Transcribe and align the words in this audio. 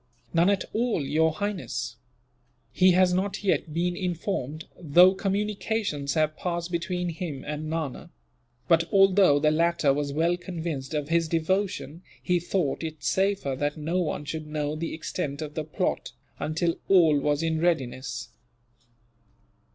"None 0.33 0.49
at 0.49 0.63
all, 0.73 1.05
Your 1.05 1.31
Highness. 1.31 1.97
He 2.71 2.93
has 2.93 3.13
not 3.13 3.43
yet 3.43 3.71
been 3.71 3.95
informed, 3.95 4.65
though 4.79 5.13
communications 5.13 6.15
have 6.15 6.35
passed 6.35 6.71
between 6.71 7.09
him 7.09 7.43
and 7.45 7.69
Nana. 7.69 8.09
But, 8.67 8.91
although 8.91 9.37
the 9.37 9.51
latter 9.51 9.93
was 9.93 10.11
well 10.11 10.37
convinced 10.37 10.95
of 10.95 11.09
his 11.09 11.27
devotion, 11.27 12.01
he 12.19 12.39
thought 12.39 12.81
it 12.81 13.03
safer 13.03 13.55
that 13.57 13.77
no 13.77 13.99
one 14.01 14.25
should 14.25 14.47
know 14.47 14.75
the 14.75 14.95
extent 14.95 15.39
of 15.39 15.53
the 15.53 15.63
plot, 15.63 16.13
until 16.39 16.79
all 16.89 17.19
was 17.19 17.43
in 17.43 17.59
readiness." 17.61 18.29